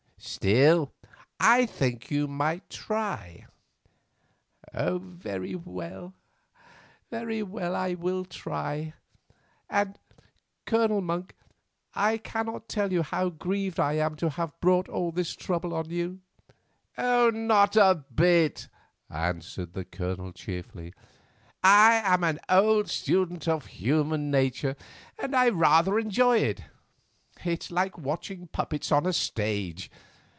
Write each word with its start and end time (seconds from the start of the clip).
"Still, 0.23 0.93
I 1.39 1.65
think 1.65 2.11
you 2.11 2.27
might 2.27 2.69
try." 2.69 3.47
"Very 4.71 5.55
well, 5.55 6.13
I 7.11 7.95
will 7.99 8.25
try; 8.25 8.93
and, 9.67 9.97
Colonel 10.67 11.01
Monk, 11.01 11.33
I 11.95 12.19
cannot 12.19 12.69
tell 12.69 12.91
you 12.93 13.01
how 13.01 13.29
grieved 13.31 13.79
I 13.79 13.93
am 13.93 14.15
to 14.17 14.29
have 14.29 14.59
brought 14.61 14.87
all 14.87 15.11
this 15.11 15.35
trouble 15.35 15.73
on 15.73 15.89
you." 15.89 16.19
"Not 16.99 17.75
a 17.75 18.05
bit," 18.13 18.67
answered 19.09 19.73
the 19.73 19.85
Colonel 19.85 20.33
cheerfully. 20.33 20.93
"I 21.63 21.95
am 22.05 22.23
an 22.23 22.37
old 22.47 22.91
student 22.91 23.47
of 23.47 23.65
human 23.65 24.29
nature, 24.29 24.75
and 25.17 25.35
I 25.35 25.49
rather 25.49 25.97
enjoy 25.97 26.37
it; 26.37 26.61
it's 27.43 27.71
like 27.71 27.97
watching 27.97 28.41
the 28.41 28.47
puppets 28.47 28.91
on 28.91 29.07
a 29.07 29.13
stage. 29.13 29.89